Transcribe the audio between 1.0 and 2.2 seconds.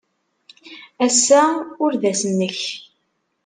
Ass-a ur d